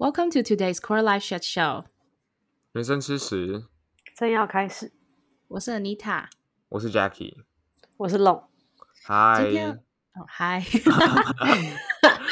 [0.00, 1.84] Welcome to today's Core Life Chat Show。
[2.72, 3.66] 人生吃屎，
[4.16, 4.92] 正要开始。
[5.48, 6.24] 我是 Anita，
[6.70, 7.34] 我是 Jackie，
[7.98, 8.44] 我是 Long。
[9.04, 9.44] 嗨，
[10.14, 10.64] 哦嗨。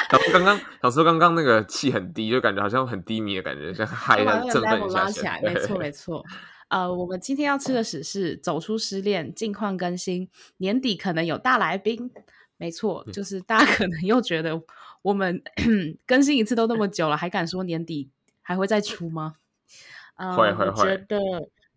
[0.08, 5.04] 然后刚刚想说，刚刚那个气很低，就感觉好像很低迷的感觉，像 嗨一下振奋一下。
[5.04, 6.24] 拉起来，没错 没错。
[6.68, 12.10] 呃，我们今天要吃的屎是走出失恋，近况更新，年底可能有大来宾。
[12.56, 14.60] 没错，就是大家可能又觉得
[15.02, 15.42] 我们
[16.06, 18.10] 更新一次都那么久了，还敢说年底
[18.42, 19.34] 还会再出吗？
[20.16, 20.82] 呃、会会会。
[20.82, 21.18] 我觉得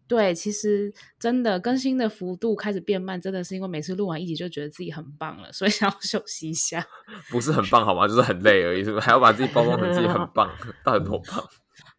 [0.08, 6.86] 对，其实真的更新的幅度开始变慢，真的是因为每次录完一集就觉得自己很棒了，所以 想要休息一下。
[7.32, 8.08] 不是很棒好吗？
[8.08, 9.06] 就是很累而已，是不是？
[9.06, 10.50] 还要把自己包装成自己很棒，
[10.84, 11.44] 到底多棒？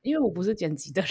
[0.03, 1.11] 因为我不是剪辑的人。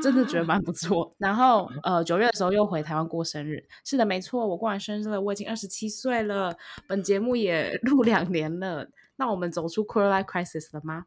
[0.00, 11.06] 真的觉得蛮不错，然后呃九月的时候又回台湾过生日，是的，没错，我过完生日了，我已经二十七岁了，本节目也录两年了，那我们走出 quarter life crisis 了吗？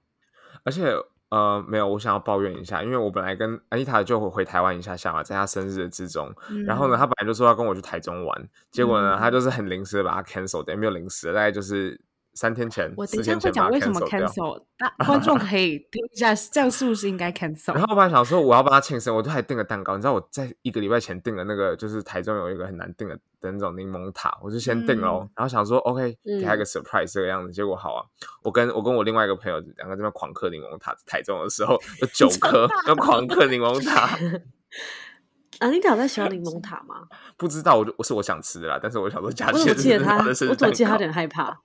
[0.63, 0.93] 而且
[1.29, 11.99] 呃没有，我想要抱怨一下，因为我本来跟安妮塔就回回台湾一下下嘛，在她生日之中，嗯、然后呢，她本来就说要跟我去台中玩，结果呢，她、嗯、就是很临时的把它 cancel 掉，也没有临时，大概就是。
[12.38, 17.74] 三天前，我等一下会讲为什么 cancel，那观众可以 听一下，这样是不是应该 cancel？
[17.74, 19.96] 然后我本来想说我要帮他庆生，我都还订了蛋糕。
[19.96, 25.29] 你知道我在一个礼拜前订了那个，就是台中有一个很难订的的那种柠檬塔，我就先订了、嗯。
[25.35, 27.49] 然后想说 OK，给他一个 surprise 这个样子。
[27.49, 28.05] 嗯、结果好啊，
[28.44, 34.18] 我跟我跟我另外一个朋友两个在那狂嗑柠檬塔，台中的时候 有九颗，要狂嗑柠檬塔。
[35.60, 37.07] 啊，你有在喜欢柠檬塔吗？
[37.35, 41.62] 不知道，我就我是我想吃的啦，但是我想说假期我记得他，我总记得他有点害怕。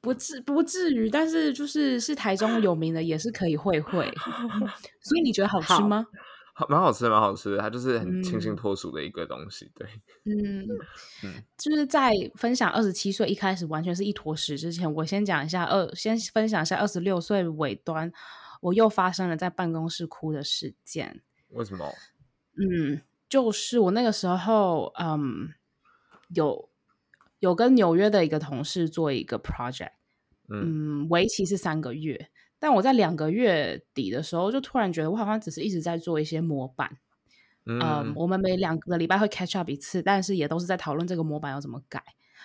[0.00, 4.10] 不至不至于，但是就是是台中有名的，也是可以会会。
[5.02, 6.06] 所以你觉得好吃吗？
[6.54, 7.58] 好，蛮好吃的，蛮好吃的。
[7.58, 9.70] 它就是很清新脱俗的一个东西。
[9.74, 9.86] 对，
[10.24, 10.66] 嗯
[11.24, 18.10] 嗯，就是在分享二十七岁一开始完全是一坨屎之前，我先讲一下二，先分享一下二十六岁尾端，
[18.60, 21.22] 我又发生了在办公室哭的事件。
[21.50, 21.86] 为什么？
[22.54, 25.48] 嗯，就是我那个时候，嗯，
[26.34, 26.68] 有。
[27.40, 29.92] 有跟纽约的一个同事做一个 project，
[30.48, 32.30] 嗯，为期是三个月。
[32.58, 36.98] 但我在两个月底的时候，就突然觉得我好像只是一直在做一些模板。
[37.66, 42.02] 嗯，嗯，我们每两个礼拜会 catch up 一次，但是也都是在讨论这个模板要怎么改。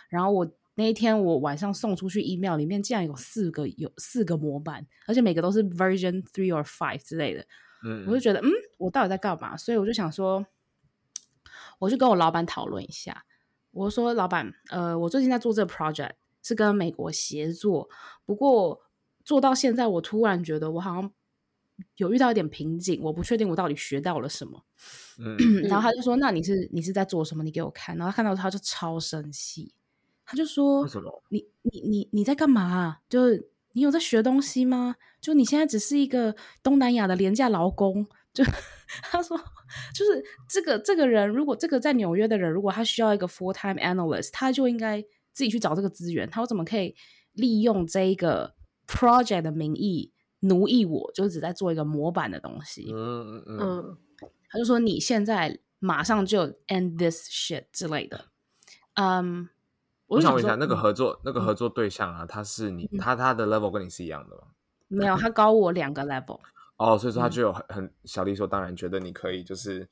[0.09, 7.43] 然后我那一天我晚上送出去 email 里面，竟然有四个有四个模板，而且每个都是 version three or five 之类的。
[7.83, 9.57] 嗯，我就觉得，嗯，我到底在干嘛？
[9.57, 10.45] 所以我就想说，
[11.79, 13.25] 我就跟我老板讨论一下。
[13.73, 16.11] 我说：“老板，呃，我最近在做这个 project，
[16.43, 17.89] 是跟美国协作。
[18.23, 18.79] 不过
[19.25, 21.11] 做到现在，我突然觉得我好像
[21.97, 24.63] 有遇到一点瓶颈，我不确定我到底学到了什么。
[25.17, 25.35] 嗯，
[25.67, 27.43] 然后他就说：‘那你是你是在做什么？
[27.43, 29.73] 你给我看。’然后他看到他就超生气，
[30.23, 30.87] 他就说
[31.29, 32.99] ：‘你你你你在干嘛？
[33.09, 34.97] 就是你有在学东西吗？
[35.19, 38.43] 就你现在只是一个东南亚的廉价劳工。’就
[39.11, 39.39] 他说。”
[39.95, 45.01] 就是这个这个人，如果这个在纽约的人，如果他需要一个 full time analyst，他就应该
[45.31, 46.29] 自己去找这个资源。
[46.29, 46.95] 他怎么可以
[47.33, 48.53] 利用这一个
[48.87, 51.11] project 的名义奴役我？
[51.13, 52.91] 就只在做一个模板的东西。
[52.93, 53.97] 嗯嗯嗯。
[54.49, 58.25] 他就说你现在马上就 end this shit 之类的。
[58.93, 59.49] 嗯，
[60.05, 64.43] 我想问一下，那个合作那个合作对象啊，他是你他他的 level 跟你是一样的吗？
[64.87, 66.39] 没有，他高我两个 level。
[66.83, 69.87] 哦，所以说他就有很很小理所当然觉得你可以就是，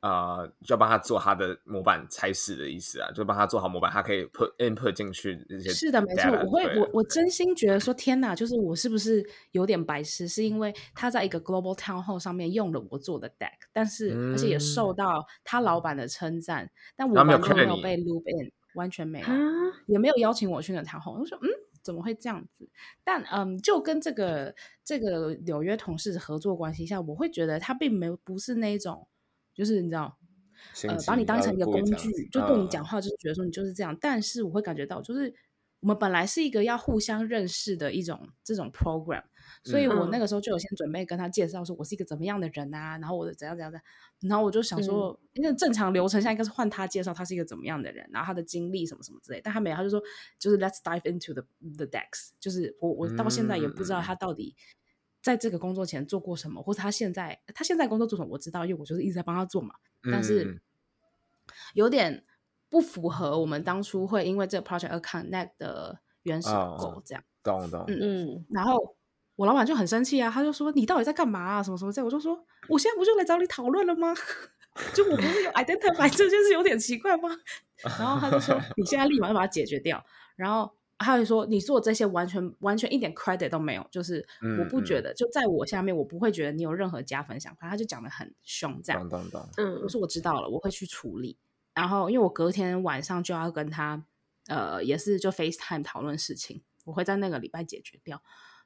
[0.00, 5.68] 呃，就要帮他做他的模板差事的意思啊，就帮他做好模板，他可以 put input 进去这些。
[5.68, 10.26] 是的，没错，我会我我真心觉得说天哪，就是我是不是有点白痴？
[10.26, 19.26] 是因为他在一个 global town hall 上面用了我做的 deck，但是、嗯、而且也受到他老板的称赞，但我完全没有被 loop in，完全没有，
[19.86, 21.20] 也没有邀请我去那 town hall。
[21.20, 21.48] 我说嗯。
[21.82, 22.68] 怎么会这样子？
[23.04, 29.06] 但嗯，就跟这个这个纽约同事合作关系下，我会觉得他并没有不是那种，
[29.54, 30.18] 就是你知道，
[30.84, 33.94] 呃，把你当成一个工具，就对你讲话，就是觉得说你就是这样。
[33.94, 33.98] 嗯。
[34.00, 35.34] 但是我会感觉到，就是
[35.80, 39.22] 我们本来是一个要互相认识的一种这种 program。
[39.64, 43.80] 所以我那个时候就有先准备跟他介绍说，我是一个怎么样的人啊，然后我的怎样怎样的，
[44.20, 50.02] 然后我就想说，因为正常流程下应该是换他介绍他是一个怎么样的人，然后他的经历什么什么之类，但他没有，他就说
[50.38, 51.44] 就是 Let's dive into the
[51.76, 54.56] the decks，就是我我到现在也不知道他到底
[55.20, 59.74] 在这个工作前做过什么，或者他现在他现在工作做什么，我知道，因为我就是一直在帮他做嘛，
[60.10, 60.60] 但是
[61.74, 62.24] 有点
[62.68, 68.97] 不符合我们当初会因为这个 project 而 connect 的原始 goal 这样，懂懂，嗯嗯，然后。
[69.38, 71.62] 我老板就很生气啊，他就说：“你到底在干嘛啊？
[71.62, 74.12] 什么什么这？”我就说：“我现在不就来找你讨论了吗？
[74.92, 77.28] 就我不是有 identify 这件事有点奇怪吗？”
[78.00, 80.04] 然后他就说：“你现在立马就把它解决掉。”
[80.34, 80.68] 然后
[80.98, 84.26] 他就说你做这些完全完全一点 credit 都没有，就是
[84.58, 87.70] 我不觉得，嗯、就在我下面，我不会觉得你有任何加分想法。
[87.70, 89.08] 他就讲的很凶，这样。
[89.56, 91.38] 嗯，我说我知道了，我会去处理。
[91.74, 94.04] 然后因为我隔天晚上就要跟他，
[94.48, 98.20] 呃，也是就 FaceTime 讨论事情，我会在那个礼拜解决掉。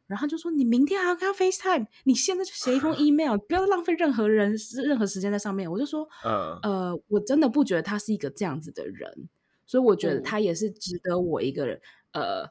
[0.06, 4.54] 然后就说你明天还要跟他 FaceTime，你现在就写一封 email，不要浪费任何人
[4.84, 5.70] 任何时间在上面。
[5.70, 9.28] 我就说，呃，呃，我真的不觉得他是一个这样子的人，
[9.66, 11.80] 所以我觉得他也是值得我一个人。
[12.12, 12.50] 呃，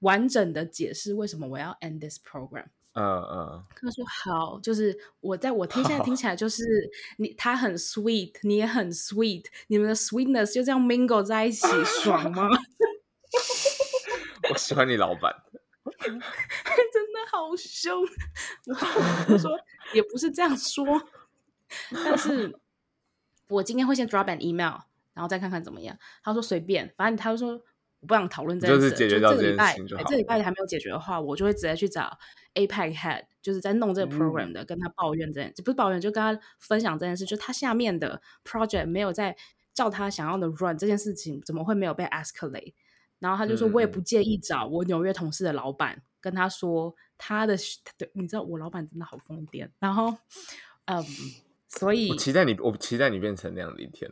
[0.00, 2.66] 完整的解释为什么我要 end this program。
[2.98, 6.62] 嗯嗯，他说好，就是我在我听现在听 起来就是
[7.18, 12.48] 你他很 sweet，你也很 sweet，你们的 sweetness 就这样 mingle 在一起，爽吗？
[14.50, 15.30] 我喜欢你老板，
[16.92, 18.02] 真的好凶。
[19.28, 19.58] 我说
[19.92, 20.84] 也不是这样说，
[21.92, 22.58] 但是
[23.48, 24.80] 我今天会先 drop an email，
[25.14, 25.98] 然后再看看怎么样。
[26.22, 27.62] 他说随便，反正他就说。
[28.00, 29.74] 我不想讨论这件事，就这个礼拜，
[30.06, 32.16] 这礼拜还没有解决的话，我就会直接去找
[32.54, 39.34] APAC Head，就是在弄这个 program 的，嗯、跟他抱怨这件事，不是抱怨，就跟他分享这件事，就他下面的 project 没有在
[39.72, 42.74] 照他想要的 run 这件事情，怎么会没有被 escalate？
[43.18, 44.00] 然后他就说，我也不。
[44.06, 47.56] 介意找我纽约同事的老板跟他说他的，
[47.98, 50.16] 对，你知道我老板真的好疯癫，然后，
[50.84, 51.04] 嗯，
[51.66, 54.08] 所以我期待你，我期待你变成那样的一天。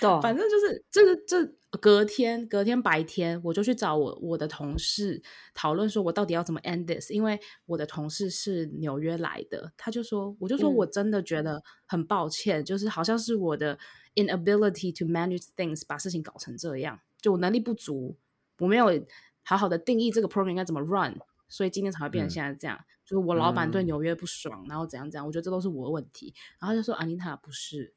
[0.00, 1.46] 对，反正就是这个这
[1.78, 5.22] 隔天隔天白天，我就去找我我的同事
[5.52, 13.78] 讨论，说我到底要怎么 end this，因为我的同事是纽约来的，他就说，我就说我真的觉得很抱歉，嗯、就是好像是我的
[14.14, 18.16] inability to manage things 把事情搞成这样，就我能力不足，
[18.60, 18.86] 我没有
[19.42, 21.18] 好好的定义这个 program 应该怎么 run，
[21.48, 27.92] 所以今天才会变成现在这样，嗯、就是我老板对纽约不爽，嗯、然后怎样怎样，我觉得这都是我的问题，然后就说安妮塔不是。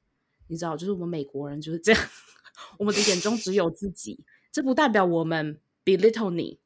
[0.48, 2.02] 你知道，就是我们美国人就是这样，
[2.80, 4.26] 我们的眼中只有自己。
[4.52, 6.60] 这不代表我们 belittle 你，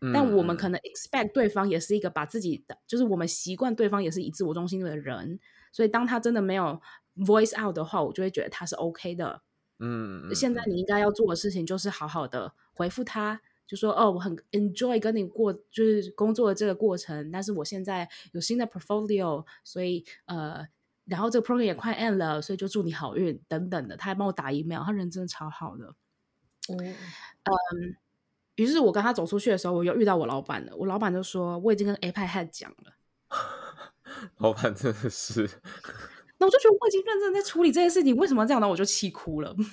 [0.00, 5.40] 嗯、但我们可能 expect 对方也是一个把自己的，就是我们习惯对方也是以自我中心的人。
[5.72, 6.80] 所以当他真的没有
[7.16, 9.42] voice out 的话，我就会觉得他是 OK 的。
[9.78, 20.66] 嗯，现在你应该要做的事情就是好好的回复他，就说哦，我很 enjoy 跟你过就是工作的这个过程，但是我现在有新的 portfolio，所以呃。
[21.06, 23.94] 然后这个 program 也快 end 了，所以就祝你好运等等的。
[23.94, 25.94] 他还帮我打 email，他人真的超好的。
[26.70, 27.96] 嗯嗯，
[28.54, 30.74] 于是我跟他走出去的时候，我又遇到我老板了。
[30.74, 32.94] 我老板就说：“我已经跟 Head 讲了。
[34.40, 35.46] ”老板真的是，
[36.38, 38.68] 那我就觉得我已经认真在处理这件事情，为什么这样呢？
[38.68, 39.54] 我就气哭了。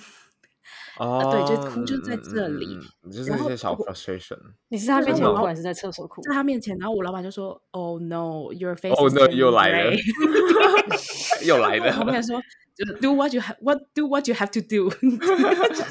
[0.98, 2.78] 哦，对，就哭就在这里，
[3.10, 4.38] 就是一些小 frustration。
[4.68, 6.20] 你是在他面前哭还是在厕所哭？
[6.22, 9.92] 在他面前，然后我老板就说：“Oh no, your face。” Oh no，又来了，
[11.44, 11.96] 又来了。
[11.98, 12.38] 我跟说，
[12.76, 14.92] 就 do what you have, what do what you have to do。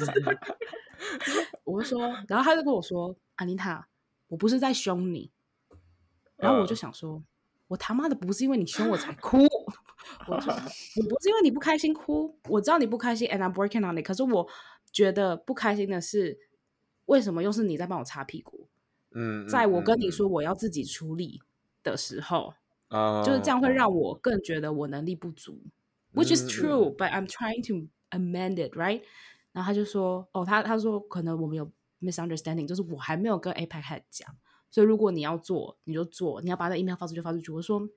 [1.64, 3.88] 我就说，然后他就跟我说：“安妮塔，
[4.28, 5.32] 我不是在凶你。”
[6.38, 7.20] 然后我就想说，
[7.66, 9.38] 我他妈的不是因为你凶我才哭。
[10.26, 14.06] 我说，我 不是因为你不开心哭，我知道你不开心，and I'm working on it。
[14.06, 14.48] 可是我。
[14.92, 16.38] 觉得不开心的是，
[17.06, 18.68] 为什么又是你在帮我擦屁股？
[19.12, 21.40] 嗯，在我跟你说我要自己处理
[21.82, 22.52] 的时候，
[22.90, 25.58] 嗯、就是这样会让我更觉得我能力不足、
[26.12, 29.00] 嗯、，which is true,、嗯、but I'm trying to amend it, right？
[29.52, 31.72] 然后他就说，哦，他他说可能我们有
[32.02, 34.28] misunderstanding，就是我还没有跟 APEC Head 讲，
[34.70, 37.50] 所以如果你要做，你就做，你要把那 email 发出去就发出去。
[37.50, 37.88] 我说。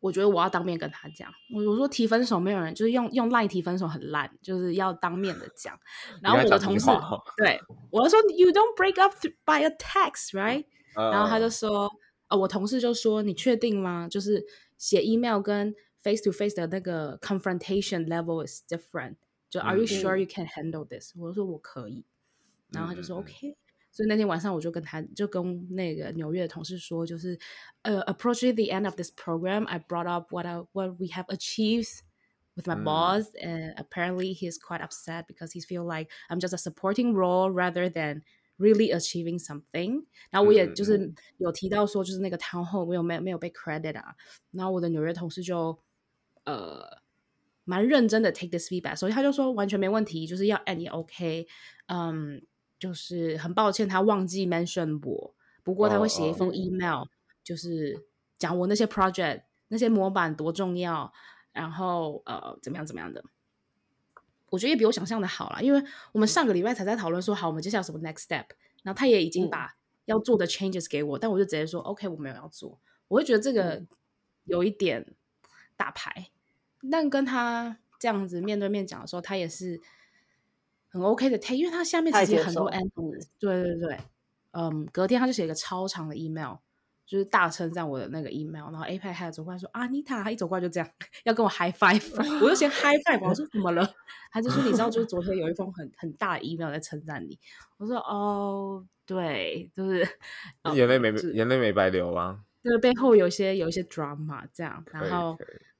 [0.00, 5.78] 我觉得我要当面跟他讲，我我说提分手没有人就是用用赖提分手很烂，就是要当面的讲。
[6.22, 6.86] 然后我的同事
[7.36, 9.14] 对我说，You don't break up
[9.44, 10.64] by a text, right？、
[10.94, 11.90] Uh, 然后他就说，
[12.28, 14.08] 呃，我同事就说，你确定吗？
[14.08, 14.44] 就是
[14.78, 19.16] 写 email 跟 face to face 的那个 confrontation level is different。
[19.50, 22.04] 就 Are you sure you can handle this？、嗯、我就说我可以。
[22.70, 23.56] 然后他就说、嗯、OK。
[23.91, 27.39] 所以那天晚上我就跟他就跟那个纽约的同事说，就是
[27.83, 32.01] 呃、uh,，approaching the end of this program, I brought up what I, what we have achieved
[32.55, 37.13] with my boss,、嗯、and apparently he's quite upset because he feel like I'm just a supporting
[37.13, 38.23] role rather than
[38.57, 40.03] really achieving something。
[40.29, 44.13] 然后我也就是有提到说，就是那个 town hall 没有没有没有被 credit 啊。
[44.51, 45.79] 然后我的纽约同事就
[46.43, 46.85] 呃
[47.63, 51.47] 蛮认真的 take this feedback，所以他就说完全没问题，就是要 end 也 OK，
[51.87, 52.39] 嗯、um,。
[52.80, 55.34] 就是很抱歉，他忘记 mention 我。
[55.62, 57.08] 不过他会写一封 email，、oh, oh.
[57.44, 58.06] 就是
[58.38, 61.12] 讲我那些 project 那些模板多重要，
[61.52, 63.22] 然后呃怎么样怎么样的。
[64.48, 68.46] 我觉得也比我想象的好啦，因为我们上个礼拜才在讨论说好，我们接下来什么 next step。
[68.82, 72.80] 然后他也已经把要做的 changes 给我，嗯、但我就直接说 OK，我没有要做。
[73.08, 73.84] 我会觉得这个
[74.44, 75.14] 有一点
[75.76, 76.30] 打牌，
[76.90, 79.82] 但跟他这样子面对面讲的时候，他也是。
[80.90, 83.98] 很 OK 的 take，因为他下面其实很多 endless，对对对，
[84.52, 86.56] 嗯，隔天他就写一个超长的 email。
[87.06, 90.88] 就是大称赞我的那个 email，然后 APEC Head 走过来说啊，Nita，他一走过来就这样
[91.26, 92.00] 要跟我 high five，
[92.40, 93.84] 我就先 high five，我说 怎么了？
[94.30, 97.36] 他就说你知道，就是昨天有一封很很大的 email 在称赞你。
[97.78, 100.06] 我说哦，对，就是
[100.72, 102.38] 眼泪没眼泪没白流啊。
[102.62, 105.36] 对，背后有一些有一些 drama 这样，然后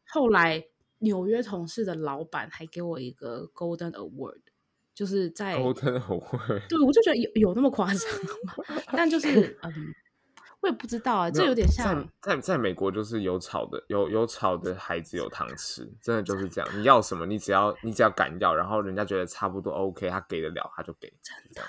[0.09, 0.65] 后来
[0.99, 4.41] 纽约同事的老板还给我一个 Golden Award，
[5.01, 7.97] 就是在 Golden Award，对，我就觉得有有那么夸张
[8.45, 8.85] 吗？
[8.93, 9.73] 但就是嗯。
[10.61, 16.79] 我也不知道啊，有这有点像在在在美国，就是有草的有有草的孩子有糖吃，真的就是这样。
[16.79, 21.11] 你要什么，你只要你只要敢要，然后人家觉得差不多 OK，他给得了，他就给。
[21.23, 21.63] 真的，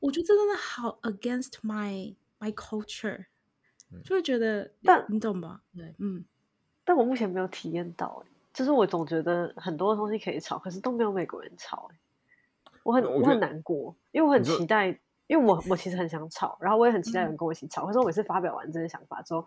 [0.00, 3.24] 我觉得这真的好 against my my culture，、
[3.90, 5.62] 嗯、就会觉得，但你懂吧？
[5.74, 6.22] 对，嗯。
[6.84, 11.90] 但我目前没有体验到，就是我总觉得很多东西可以吵，可是都没有美国人吵，
[12.86, 14.98] 我很我，我很难过，因为我很期待。
[15.28, 17.84] 因为我我其实很想吵，然后我也很期待有人跟我一起吵。
[17.84, 19.44] 嗯、可是我每次发表完这些想法之后，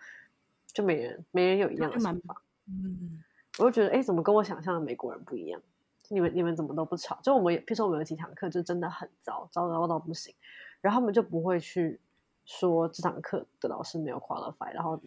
[0.73, 2.41] 就没人没人有一样的想法。
[2.67, 3.23] 嗯，
[3.57, 5.61] 我就觉得，哎，怎么跟我想象的美国人不一样？
[6.09, 7.17] 你们你们怎么都不吵？
[7.23, 10.35] 就我们，譬如说我们有几堂课就真的很糟，糟糕到不行，
[10.81, 11.97] 然后他们就不会去
[12.43, 14.99] 说这堂课的老师没有 qualify，然后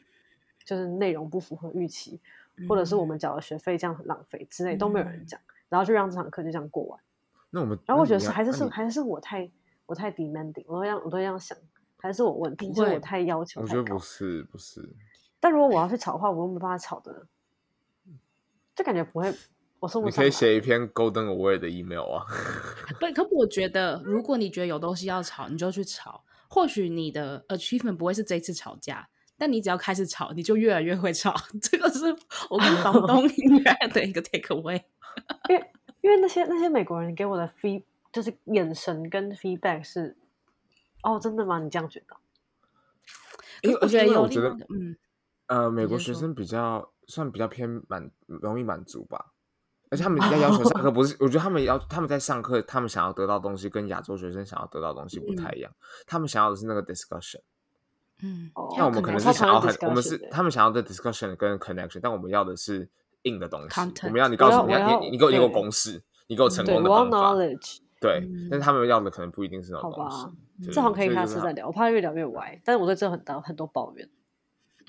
[0.65, 2.19] 就是内容不符合预期，
[2.57, 6.99] 嗯、或者是我们缴的学费这样很浪费之类，都没有人讲，嗯、然后就让这堂课就这样过完。
[7.53, 9.49] 那我们，然后我觉得是还是是还是我太。
[9.85, 11.59] 我太 demanding，我都这样，我都这样想，
[11.99, 13.81] 还是我问题，就是我太要求太高。
[13.81, 14.89] 我觉得不是，不是。
[15.39, 17.27] 但如果我要去吵的话，我又没办法吵的，
[18.75, 19.35] 就感觉不会。
[19.81, 22.25] 我说，你可以写一篇 Golden Award 的 email 啊。
[23.01, 26.25] 不，可我觉得，如果你觉得有东西要吵，你就去吵。
[26.49, 31.35] 或许你的 achievement 不会是这一次吵架，但你只要开始吵，你就越来越会吵。
[31.61, 32.07] 这个是
[32.49, 34.83] 我跟房东 应该的一个 take away。
[35.51, 35.71] 因为，
[36.03, 37.83] 因为那些那些美国人给我的 fee。
[38.13, 40.15] 就是眼神跟 feedback 是，
[41.03, 41.59] 哦，真的吗？
[41.61, 42.15] 你这样觉得？
[43.63, 44.95] 因为我觉得，我觉得，嗯，
[45.47, 49.33] 呃，美国学生比较算比较偏满，容易满足吧。
[49.89, 51.17] 而且他们 要要求上课，不是？
[51.21, 55.73] 我觉得他们要他们在上课，他们想要得到东西跟亚洲学生想要得到东西不太一样。
[56.07, 57.41] 他们想要的是那个 discussion，
[58.21, 62.91] 嗯，那我们可能是想要很，我们是他们想要的 discussion 跟 connection，但我们要的是
[63.23, 63.81] 硬的东西。
[64.07, 67.35] 我们要你告诉我们，你你你给我一个公式，你给我成功的方法。
[68.01, 70.27] 对，嗯、但是他们要的可能不一定是那种东西。
[70.73, 72.61] 这好可以下次再聊，我怕越聊越歪。
[72.65, 74.09] 但是我对这很大很多抱怨。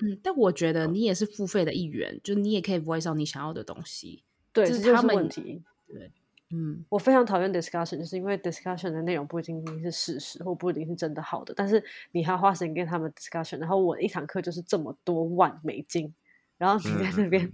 [0.00, 4.24] 嗯，但我觉得你也是付费的一员，就是你也可以 voice out 你想要的东西。
[4.52, 5.62] 对，这是他们问题。
[5.86, 6.10] 对，
[6.50, 11.54] 嗯，我非常讨厌 discussion，就是因为 discussion 的内容不一定是事实，或不一定是真的好的。
[11.56, 16.12] 但是你还要花时间跟他们 discussion，然后我一堂课就是这么多万美金，
[16.58, 17.44] 然后你在那边。
[17.44, 17.52] 嗯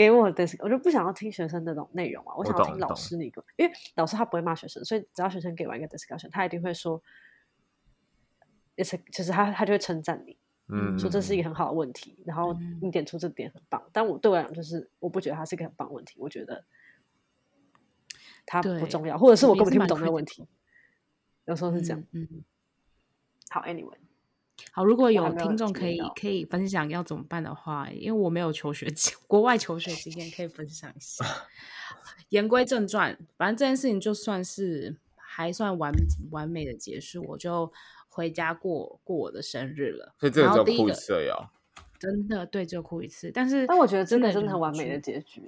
[0.00, 7.02] 给我的，我就不想要听学生那种内容啊，我想要听老师那个，因为老师他不会骂学生，所以只要学生给完一个 discussion，他一定会说
[8.76, 10.38] ，it's a, 其实他他就会称赞你，
[10.68, 13.78] 嗯，说这是一个很好的问题，然后你点出这点很棒。
[13.84, 16.64] 嗯、但我对我来讲，就是我不觉得他是一个很棒的问题，我觉得
[18.46, 20.48] 他不重要，或者是我根本听不懂那个问题，
[21.44, 22.44] 有时候是这样，嗯，嗯。
[23.50, 23.98] 好，anyway。
[24.72, 31.24] 好，如果有听众可以可以分享要怎么办的话，因为我没有求学经 国外求学经验，可以分享一下。
[32.30, 35.92] 言归正传，反正这件事情就算是还算完
[36.30, 37.72] 完美的结束，我就
[38.08, 40.14] 回家过过我的生日了。
[40.18, 41.48] 所以这个就哭一次哟，
[41.98, 43.32] 真的对，就哭一次。
[43.34, 45.42] 但是但我觉得真的真的很完美的结局，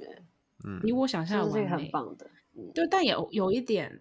[0.64, 2.28] 嗯，比我想象的完美，很棒的。
[2.74, 3.96] 对，但有有一点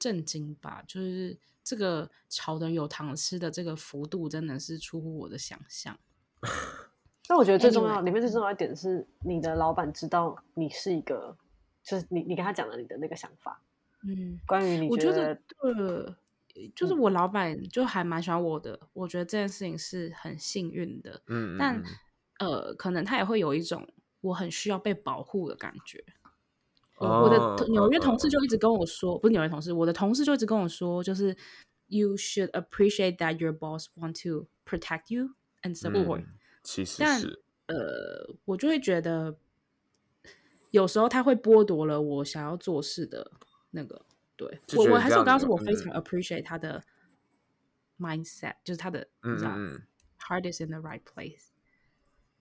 [0.00, 1.38] 震惊吧，就是。
[1.62, 5.96] 这个炒的有糖吃的这个幅度真的是出乎我的想象。
[7.28, 11.36] 那我觉得最重要，里面最重要一点是，你的老板知道你是一个，
[11.84, 13.60] 就是你你跟他讲了你的那个想法。
[14.02, 16.16] 嗯，关于你觉得，我觉得
[16.54, 21.22] 对，就是我老板就还蛮喜欢我的，嗯、我觉得这件事情是很幸运的。
[21.28, 21.80] 嗯，但
[22.40, 23.86] 呃，可能他也会有一种
[24.22, 26.02] 我很需要被保护的感觉。
[27.08, 31.36] 我的纽约同事就一直跟我说，不是纽约同事，我的同事就一直跟我说，就是
[31.86, 35.30] you should appreciate that your boss want to protect you
[35.62, 36.24] and support。
[36.62, 37.22] 其实但
[37.66, 39.36] 呃，我就会觉得
[40.70, 43.30] 有时候他会剥夺了我想要做事的
[43.70, 44.04] 那个。
[44.36, 46.82] 对，我我还是我刚刚说我非常 appreciate 他的
[47.98, 49.50] mindset，就是他的你知道
[50.18, 51.48] heart is in the right place。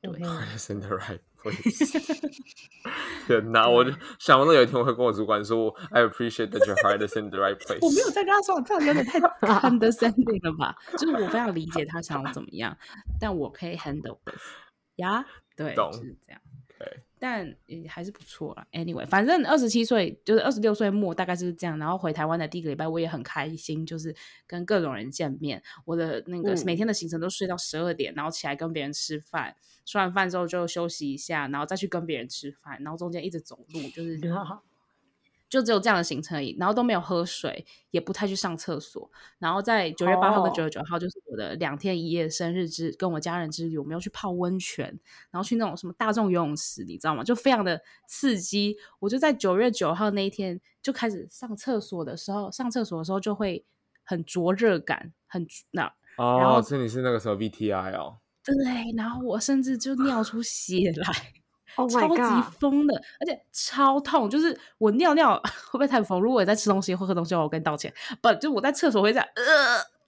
[0.01, 2.39] 对 in the right place。
[3.27, 3.67] 天哪！
[3.69, 7.85] 我就想不到有一天我会跟我主管说，I appreciate that your heart is in the right place。
[7.85, 10.75] 我没有在跟他说，这样有点太 condescending 了吧？
[10.97, 12.75] 就是我非常理解他想要怎么样，
[13.19, 14.41] 但我可以 handle this。
[14.95, 15.25] 呀，
[15.55, 16.41] 对，就是这样。
[17.19, 18.65] 对，但也还是不错啦。
[18.71, 21.77] Anyway，反正二十七岁就是二十六岁末，大概就是这样。
[21.77, 24.15] 然后回台湾的第一个礼拜，我也很开心，就是
[24.47, 25.61] 跟各种人见面。
[25.85, 34.19] 我的那个每天的行程都睡到十二点，嗯、然后起来跟别人吃饭，吃完饭之后就休息一下，然后再去跟别人吃饭，然后中间一直走路，就是。
[35.49, 39.09] 就只有这样的行程而已，然后都没有喝水，也不太去上厕所。
[39.39, 44.85] 然后在九月八号跟九月九号，就是我的两天一夜生日之，跟我家人之旅，我们要去泡温泉，
[45.31, 47.23] 然后去那种什么大众游泳池，你知道吗？
[47.23, 48.77] 就非常的刺激。
[48.99, 53.65] 我就在九月九号那一天就开始上厕所的时候，上厕所的时候就会
[54.03, 55.91] 很灼热感，很那。
[56.17, 58.19] 哦，然后所以你是那个时候 VTI 哦？
[58.43, 58.55] 对，
[58.95, 61.33] 然后我甚至就尿出血来。
[61.75, 65.35] Oh、超级疯的，而且超痛，就是我尿尿
[65.69, 66.19] 会不会太疯？
[66.19, 67.93] 如果我在吃东西或喝东西，我跟你道歉。
[68.21, 69.43] 不，就我在厕所会这样，呃，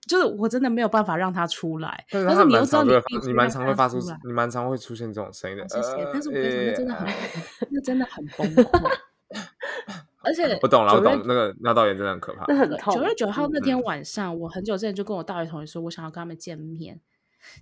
[0.08, 2.06] 就是我真的没有办法让它出来。
[2.10, 2.91] 但是你又知道你
[3.25, 5.68] 你蛮常会发出，你蛮常会出现这种声音的。
[5.70, 6.10] 谢谢。
[6.12, 7.08] 但是我觉得，那真的很，
[7.70, 8.91] 那真的很崩溃。
[10.24, 12.46] 而且我懂了，我懂那个尿道炎真的很可怕。
[12.46, 12.94] 很痛。
[12.94, 17.00] 九月九号那天晚上，我很久之前就跟我大学同学说，我想要跟他们见面。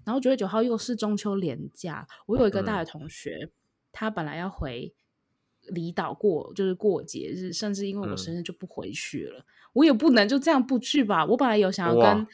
[0.04, 3.50] 然后九月九号又是中秋连假，我有一个大学同学。
[3.92, 4.94] 他本来要回
[5.70, 9.40] 离岛过，就是过节日，甚至因为我生日就不回去了。
[9.40, 11.26] 嗯、我也不能就这样不去吧。
[11.26, 12.28] 我本来有想要跟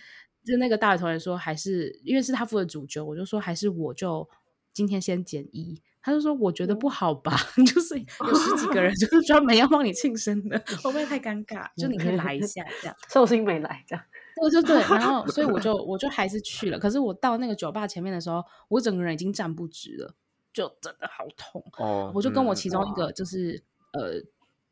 [0.43, 4.29] 就那个大学同学说，还是因为是他负责主角，我就说还是我就
[4.73, 5.81] 今天先减一。
[6.01, 11.67] 他就说我觉得不好吧，嗯、 就是有十几个人 就是专门要帮你庆生的，会不会太尴尬？
[11.75, 14.05] 就你可以来一下这样， 寿星没来这样，
[14.39, 14.75] 对对对。
[14.95, 16.77] 然后所以我就我就还是去了。
[16.77, 20.13] 可是我到那个酒吧前面的时候，我整个人已经站不直了。
[20.55, 22.09] 就真的好痛哦！
[22.15, 24.21] 我就跟我其中一个就是、嗯、呃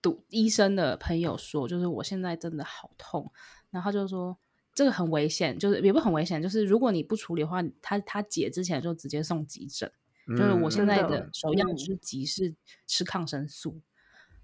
[0.01, 3.29] 读医生的朋友说，就是我现在真的好痛。
[3.69, 4.37] 然后他就说
[4.73, 9.91] 这个很危险，就是也不很危险，就是如果你不处理的话，他他姐之前就直接送急诊。
[10.27, 12.55] 嗯、就是我现在的首要之急是
[12.87, 13.81] 吃抗生素。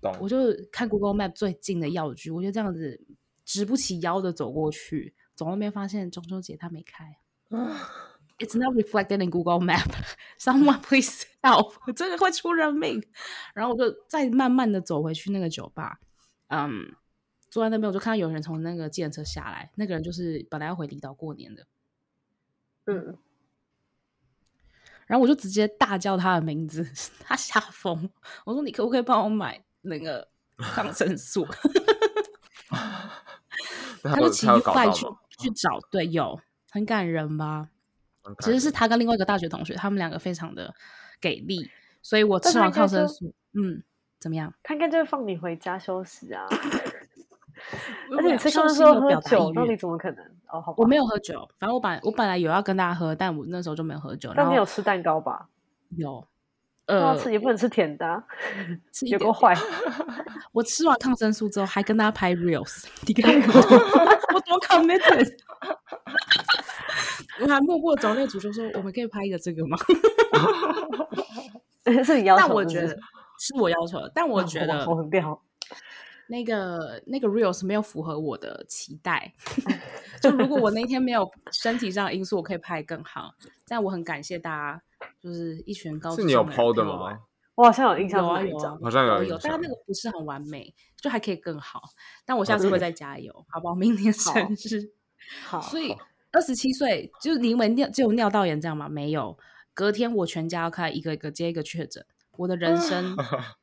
[0.01, 0.37] 嗯、我就
[0.73, 2.99] 看 Google Map 最近的药局，我就这样子
[3.45, 7.17] 直不起腰的走过去，走那边发现中秋节他没开。
[8.39, 9.91] 嗯 It's not reflected in Google Map.
[10.39, 11.73] Someone please help！
[11.93, 13.03] 这个会出人命。
[13.53, 15.99] 然后我就再慢慢的走回去那个酒吧，
[16.47, 16.95] 嗯，
[17.49, 21.67] 坐在那边我就看到有人从那个计程车下来，那个人就是本来要回离岛过年的，
[22.85, 23.17] 嗯。
[25.05, 26.87] 然后我就直接大叫他的名字，
[27.25, 28.09] 他吓疯。
[28.45, 31.45] 我说：“你可不可以帮我买那个抗生素？”
[34.03, 35.05] 他就骑快去
[35.39, 37.69] 去找，队友很感人吧？
[38.39, 40.73] 其实是他跟另外一个大学同学，他们两个非常的
[41.19, 41.69] 给力，
[42.01, 43.83] 所以我吃完抗生素，嗯，
[44.19, 44.53] 怎么样？
[44.63, 46.45] 他应该就会放你回家休息啊。
[48.11, 50.23] 而且你吃抗生素喝酒，到底怎么可能？
[50.47, 54.31] 哦，好吧，我没有喝酒，反正我本来我本来有要跟大家喝，但我那时候就没有喝酒。
[54.35, 55.47] 但你有吃蛋糕吧？
[55.97, 56.25] 有，
[56.85, 58.23] 呃，吃也不能吃甜的，
[58.93, 59.53] 吃 有够坏。
[60.53, 65.29] 我吃完抗生素之后，还跟大家拍 reels，你看我多 committed。
[67.41, 69.77] 我还默默找那个主角说：“我们可以拍一个这个吗？”
[72.03, 72.87] 是你要求，但我觉得
[73.39, 74.11] 是我要求的。
[74.13, 74.85] 但我觉得
[76.27, 79.33] 那个那个 reels 没有符合我的期待。
[80.21, 83.33] 就如果我那天没有身体上的因素，我可以拍更好。
[83.67, 84.81] 但我很感谢大家，
[85.19, 86.17] 就是一群高中。
[86.19, 87.17] 是你有 PO 的吗？
[87.55, 89.37] 我好像有印象，有啊有啊，好像有有。
[89.41, 91.81] 但那个不是很完美，就还可以更好。
[92.25, 93.73] 但我下次会再加油，好不好？
[93.73, 94.91] 明天生日，
[95.47, 95.95] 好，所以。
[96.31, 98.87] 二十七岁，就是你以为尿只有尿道炎这样吗？
[98.87, 99.37] 没有，
[99.73, 102.05] 隔天我全家要开一个一个接一个确诊，
[102.37, 103.15] 我的人生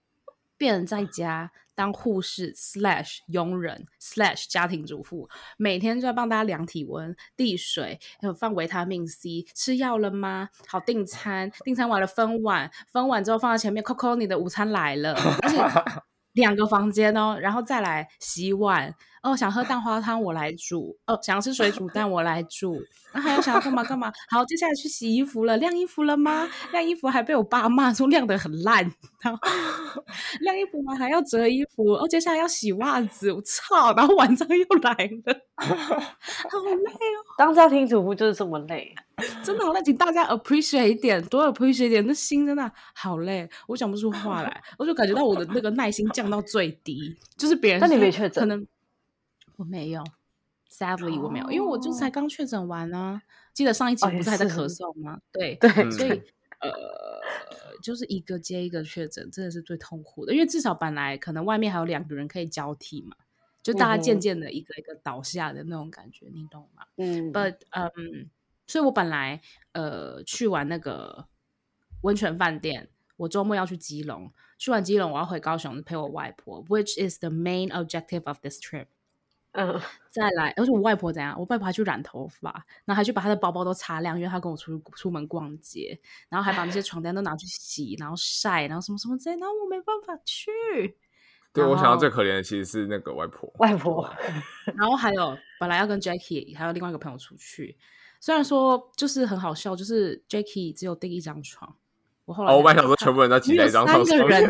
[0.59, 10.49] 变成在家当护士 slash 佣人 slash 家庭主妇，每天就要帮大家量体温、递水，还有放维他命 C，吃药了吗？
[10.67, 15.59] 好订餐，订餐完了分碗，分碗之后放在前面，Coco 你的午餐来了，而且
[16.33, 18.95] 两个房间哦，然后再来洗碗。
[19.27, 20.97] 哦，想喝蛋花汤我来煮。
[21.07, 22.81] 哦，想吃水煮蛋我来煮。
[23.13, 24.13] 然后还要想要干嘛干嘛？
[24.31, 25.57] 好，接下来去洗衣服了。
[25.57, 26.49] 晾衣服了吗？
[26.71, 28.85] 晾衣服还被我爸骂说晾得很烂。
[29.23, 29.41] 然后
[30.41, 30.95] 晾衣服吗？
[30.95, 31.95] 还要折衣服。
[31.95, 33.33] 哦，接下来要洗袜子。
[33.33, 33.93] 我操！
[33.97, 34.93] 然后晚上又来
[35.25, 37.19] 了， 好累哦。
[37.37, 38.95] 当家庭主妇就是这么累，
[39.43, 39.83] 真的好累。
[39.83, 42.07] 请大家 appreciate 一点，多 appreciate 一点。
[42.07, 44.63] 那心真的好累，我讲不出话来。
[44.79, 48.65] 我就感觉到我的那个耐心降到最低，就是别人那你没确诊可能。
[49.57, 50.05] 我没有
[50.71, 53.23] ，sadly 我没有，因为我就才刚确诊完呢、啊。
[53.55, 55.19] 记得上一集不是还在咳嗽吗？
[55.33, 56.11] 对对，所以
[56.61, 56.71] 呃，
[57.83, 60.35] 就是一个接一个确诊，真的是最痛苦的。
[60.35, 63.17] 因为至少本来可能外面还有两个人可以交替嘛，
[63.63, 66.85] 就大家渐渐的一个一个倒下的那种感觉，你懂吗？
[66.97, 68.29] 嗯，But 嗯、um，
[68.67, 69.41] 所以我本来
[69.73, 71.27] 呃去完那个
[72.03, 78.89] 温泉饭店，我周末要去基隆，去完基隆我要回高雄陪我外婆，which is the main objective of this trip。
[79.57, 79.81] 嗯，
[80.13, 81.35] 再来，而且我外婆怎样？
[81.39, 82.53] 我外婆还去染头发，
[82.85, 90.51] 然后还去把她的包包都擦亮，因为她跟我出出门逛街，然后还把那些床单都拿去洗，然后晒，然后什么什么之类，然后我没办法去。
[91.53, 94.07] 对，我想到最可怜的其实是那个外婆，外婆。
[94.77, 97.79] 然后还有本来要跟 Jackie 还有另外一个朋友出去，
[98.21, 101.75] 虽然说就是很好笑，就是 Jackie 只有订一张床。
[102.27, 104.43] 我后来哦，我本来想说全部人都挤在一张床上，人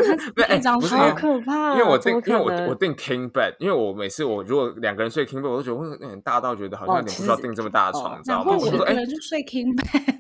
[0.57, 1.73] 一张床好可怕。
[1.73, 8.57] 因为我订，因为我我订 king bed，因为我每次我如果两个人睡 king bed，我都觉得会有点大到觉得好像有点不需要订这么大的床，你知道吗？
[8.59, 10.16] 我说哎，就睡 king bed。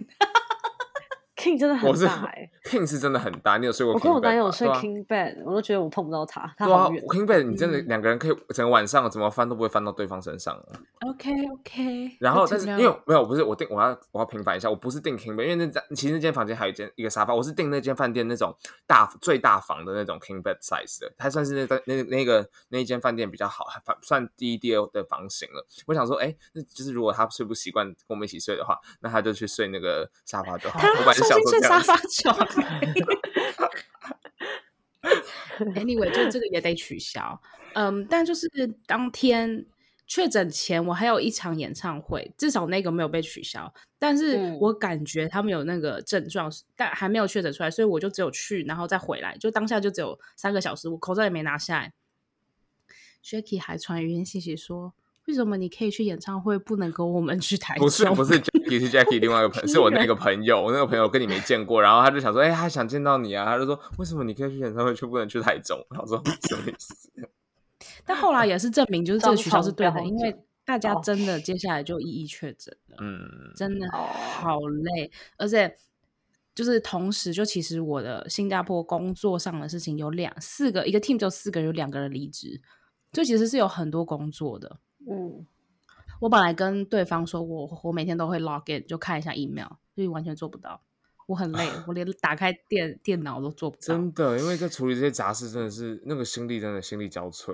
[1.46, 3.56] King 真的很大 哎，King 是真的很大。
[3.58, 3.94] 你有睡过？
[3.94, 6.52] 我跟我男友睡 King bed，我都觉得我碰不到他。
[6.58, 10.60] 他对啊，King bed 你真的两个人可以整个晚上怎么翻都不会翻到对方身上。
[11.06, 12.16] OK OK。
[12.18, 18.52] 然后但是因为没有不是我订我要我要平反一下，我不是订 King bed，因为那其实那间房间还有一间一个沙发，我是订那间饭店那种
[18.84, 25.64] 大最大房的那种 King bed size 的，它算是那个那那个那一间饭店比较好，还算第一第二的房型了。
[25.86, 30.80] 我想说，哎，那就是如果他睡不习惯跟我们一起睡的话，那他就去睡那个沙发就好。
[30.80, 31.35] 我本来想。
[31.50, 32.36] 睡沙发床，
[35.74, 37.40] Anyway，就这个也得取消。
[37.74, 38.48] 嗯，但就是
[38.86, 39.66] 当天
[40.06, 43.72] 确诊前，我还有一场演唱会，至少那个没有被取消。
[43.98, 51.92] 但是我感觉他们有那个症状，嗯、但还没有确诊出来，所以我就只有去，然后再回来，就当下就只有三个小时，我口罩也没拿下来。
[53.24, 54.92] Jacky 还传语音信息说。
[55.26, 57.84] 为什么你可以去演唱会，不能跟我们去台中？
[57.84, 65.84] 不是不是，Jackie 是 Jackie 另外一个朋友，是我那个朋友，我那个朋友跟你没见过，然后他就想说，哎、欸，他想见到你啊，他就说，为什么你可以去演唱会，却不能去台中？
[65.90, 67.28] 然后说什么意思？
[68.04, 75.76] 但后来也是证明，就是这个取消是对的，因为大家真的接下来就一一确诊了，嗯，真的好累，而且
[76.54, 82.60] 就是同时，就其实我的新加坡工作上的事情有两四个，一个 team 就四个人，有两个人离职，
[83.12, 84.78] 就其实是有很多工作的。
[85.08, 85.46] 嗯，
[86.20, 90.80] 我本来跟对方说我，我我每天都会 log in 就看一下 email，所以完全做不到。
[91.26, 93.82] 我很累，我连打开电电脑都做不到。
[93.82, 97.52] 真的，因为在处理这些杂事，真的是那个心力，真的心力交瘁。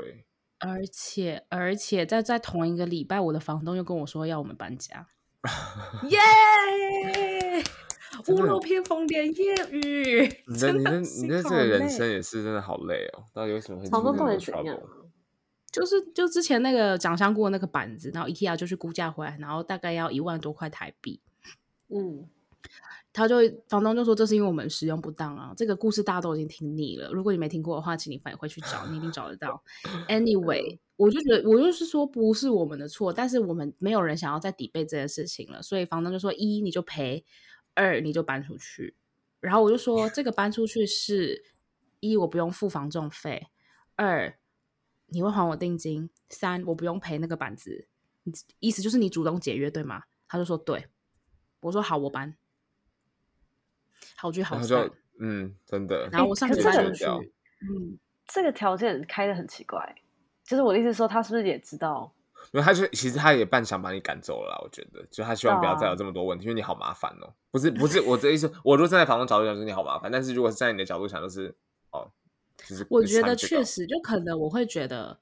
[0.59, 5.07] 而且而且在在同一个礼拜，我的房东又跟我说要我们搬家。
[6.09, 6.19] 耶！
[8.29, 10.45] 屋漏偏逢连夜雨。
[10.47, 13.25] 你的你的你的这个人生也是真的好累哦。
[13.33, 14.83] 到底为什么会这么 trouble？
[15.73, 21.19] 就是就之前那个蒋香菇的那个板子，然后 IKEA 就去估价回来，然后大概要一万多块台币。
[21.89, 22.29] 嗯，
[23.13, 23.37] 他就
[23.69, 25.55] 房东就说，这是因为我们使用不当啊。
[25.57, 29.63] 这个故事大家都已经听腻了，如果你没听过的话，请你返回去找，你一定找得到。
[30.09, 37.25] Anyway，我就觉得我就是说不是我们的错，但是我们没有人想要再抵背这件事情了，所以房东就说一你就赔，
[37.75, 38.95] 二你就搬出去。
[39.41, 41.43] 然后我就说这个搬出去是
[42.01, 43.49] 一我不用付房仲费，
[43.97, 44.35] 二。
[45.13, 46.09] 你会还我定金？
[46.31, 47.87] 三，我不用赔那个板子，
[48.59, 50.05] 意思就是你主动解约对吗？
[50.27, 50.87] 他就说对，
[51.61, 52.35] 我说好，我搬，
[54.17, 56.09] 好聚好散，嗯，真的。
[56.11, 59.95] 然后我上礼拜就去，嗯，这个条件开的很奇怪，
[60.45, 62.13] 就是我的意思说，他是不是也知道？
[62.51, 67.33] 因为他就其实他也半想把你赶走了，我觉得，就他希望不要再有这么多问题，啊、因为你好麻烦哦。
[67.53, 71.55] 不是不是，我的意思，我如果站在房东角度讲，就是你好麻烦，但是如果是在你的角度想，就是
[72.71, 72.87] 哦。
[72.89, 75.19] 我觉得确实，就可能我会觉得，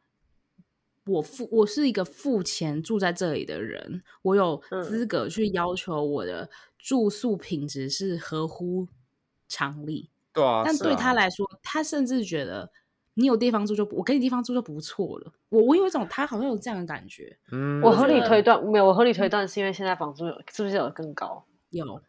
[1.07, 8.87] 我付我是一个付钱住在这里的人，我有资格去要求我的住宿品质是合乎
[9.48, 10.11] 常理。
[10.33, 12.70] 对啊，但对他来说，啊、他甚至觉得
[13.14, 15.33] 你有地方住就我给你地方住就不错了。
[15.48, 17.37] 我我有一种他好像有这样的感觉。
[17.50, 21.44] 嗯，我合理推断没有，我合理推断是因为现在房租有是不是有更高？
[21.70, 22.00] 有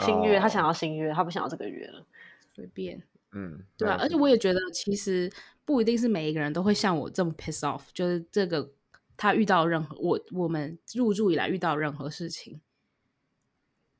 [0.00, 2.06] 新月，他想要新月，他不想要这个月了，
[2.54, 3.02] 随便。
[3.32, 5.32] 嗯，对啊，而且我也觉得，其实
[5.64, 8.72] 不一定是每一个人都会像我这么 piss off，就是这个
[9.16, 12.60] 他遇到任何我我们入住以来遇到任何事情，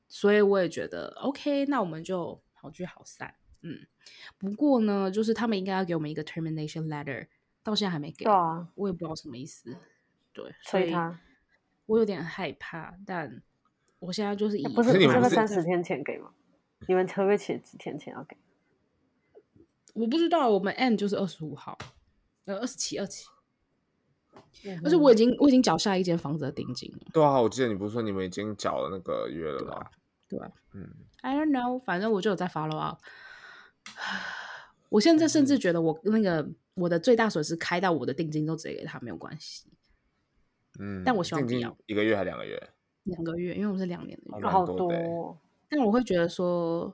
[0.07, 3.35] 所以我也觉得 OK，那我们就好聚好散。
[3.61, 3.87] 嗯，
[4.37, 7.27] 不过呢，就是他们应该要给我们一个 termination letter，
[7.63, 9.75] 到现在还没给，对啊，我也不知道什么意思。
[10.33, 11.19] 对，所以他，
[11.85, 13.41] 我有点害怕，但
[13.99, 16.33] 我现在就是以不是你们三十天前给吗？
[16.87, 18.35] 你们特别前几天前要给？
[19.93, 21.77] 我不知道，我们 end 就是二十五号，
[22.45, 23.27] 呃，二十七、二七，
[24.83, 27.11] 而且我已经我已经缴下一间房子的定金了。
[27.13, 29.85] 对啊，我记得你不是说你们已经缴了那个月了吗？
[30.27, 30.89] 对啊，嗯
[31.21, 32.99] ，I don't know，反正我就有在 follow up。
[34.89, 39.67] 我现在甚至觉得我那个我的最大损失开到我的定金都直接给他没有关系。
[40.79, 42.69] 嗯，但我希望不要一个月还两个月？
[43.03, 45.37] 两个月，因为我们是两年的约，好多。
[45.69, 46.91] 但我会觉得说。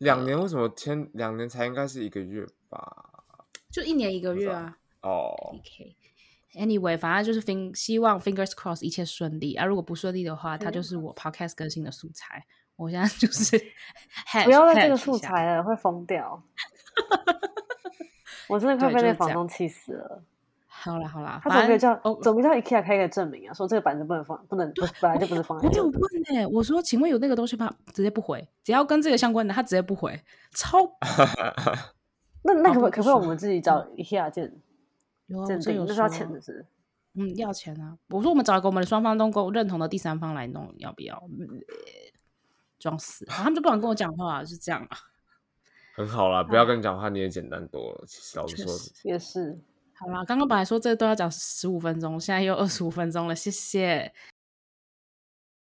[0.00, 2.80] 两年为什么签两年才应该是一个月吧？
[3.70, 4.76] 就一年一个月啊。
[5.02, 5.32] 哦。
[5.54, 5.94] OK。
[6.54, 9.64] Anyway，反正就是 fin 希望 fingers cross 一切顺利啊。
[9.64, 12.44] 如果不顺利的话，它就是我 podcast 更新的素材。
[12.76, 13.56] 我现在就是
[14.44, 16.42] 不要再这个素材了，会疯掉。
[18.48, 20.24] 我真的快被那房东气死了。
[20.82, 23.52] 好啦好啦，他怎么可以叫怎么叫 IKEA 开一个证明啊？
[23.52, 25.58] 说这个板子不能放，不能本来就不是放。
[25.58, 25.94] 我有问
[26.34, 27.70] 哎，我说请问有那个东西吗？
[27.92, 30.18] 直接不回，只要跟这个相关的，他直接不回，
[30.52, 30.78] 超。
[32.42, 34.52] 那那可不可不可以我们自己找 IKEA 鉴
[35.46, 35.84] 鉴定？
[35.86, 36.64] 那是要钱的是？
[37.14, 37.98] 嗯，要钱啊！
[38.08, 41.22] 我说我们找一个我们双方都够认同的第三方来弄，要不要？
[42.78, 44.96] 装死，他们就不想跟我讲话，是这样啊。
[45.96, 48.04] 很好啦，不要跟你讲话，你也简单多了。
[48.06, 49.58] 其实老实说，也是。
[50.00, 54.10] 好啦，刚刚本来说这都要讲十五分钟，现在又二十五分钟了，谢谢。